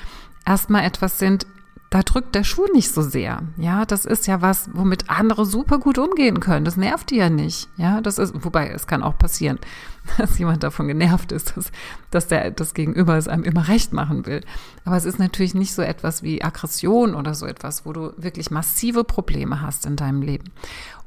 erstmal 0.45 0.83
etwas 0.83 1.19
sind, 1.19 1.45
da 1.89 2.01
drückt 2.01 2.35
der 2.35 2.43
Schuh 2.43 2.65
nicht 2.73 2.91
so 2.91 3.01
sehr. 3.01 3.43
Ja, 3.57 3.85
das 3.85 4.05
ist 4.05 4.27
ja 4.27 4.41
was, 4.41 4.69
womit 4.73 5.09
andere 5.09 5.45
super 5.45 5.77
gut 5.77 5.97
umgehen 5.97 6.39
können. 6.39 6.65
Das 6.65 6.77
nervt 6.77 7.11
die 7.11 7.17
ja 7.17 7.29
nicht. 7.29 7.69
Ja, 7.77 8.01
das 8.01 8.17
ist, 8.17 8.33
wobei 8.43 8.69
es 8.69 8.87
kann 8.87 9.03
auch 9.03 9.17
passieren, 9.17 9.59
dass 10.17 10.37
jemand 10.37 10.63
davon 10.63 10.87
genervt 10.87 11.31
ist, 11.31 11.55
dass, 11.55 11.71
dass 12.11 12.27
der, 12.27 12.51
das 12.51 12.73
Gegenüber 12.73 13.15
es 13.15 13.27
einem 13.27 13.43
immer 13.43 13.67
recht 13.67 13.93
machen 13.93 14.25
will. 14.25 14.41
Aber 14.83 14.97
es 14.97 15.05
ist 15.05 15.19
natürlich 15.19 15.53
nicht 15.53 15.73
so 15.73 15.83
etwas 15.83 16.23
wie 16.23 16.43
Aggression 16.43 17.15
oder 17.15 17.33
so 17.35 17.45
etwas, 17.45 17.85
wo 17.85 17.93
du 17.93 18.13
wirklich 18.17 18.51
massive 18.51 19.03
Probleme 19.03 19.61
hast 19.61 19.85
in 19.85 19.95
deinem 19.95 20.21
Leben. 20.21 20.51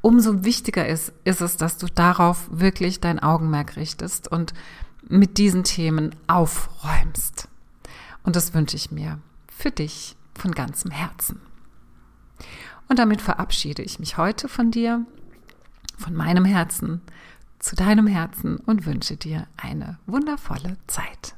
Umso 0.01 0.43
wichtiger 0.43 0.87
ist, 0.87 1.11
ist 1.25 1.41
es, 1.41 1.57
dass 1.57 1.77
du 1.77 1.87
darauf 1.87 2.47
wirklich 2.51 3.01
dein 3.01 3.19
Augenmerk 3.19 3.75
richtest 3.75 4.31
und 4.31 4.53
mit 5.07 5.37
diesen 5.37 5.63
Themen 5.63 6.15
aufräumst. 6.27 7.47
Und 8.23 8.35
das 8.35 8.53
wünsche 8.53 8.77
ich 8.77 8.91
mir 8.91 9.19
für 9.47 9.71
dich 9.71 10.15
von 10.39 10.51
ganzem 10.51 10.91
Herzen. 10.91 11.41
Und 12.87 12.97
damit 12.99 13.21
verabschiede 13.21 13.83
ich 13.83 13.99
mich 13.99 14.17
heute 14.17 14.47
von 14.47 14.71
dir, 14.71 15.05
von 15.97 16.15
meinem 16.15 16.45
Herzen 16.45 17.01
zu 17.59 17.75
deinem 17.75 18.07
Herzen 18.07 18.57
und 18.57 18.85
wünsche 18.85 19.17
dir 19.17 19.47
eine 19.57 19.99
wundervolle 20.07 20.77
Zeit. 20.87 21.35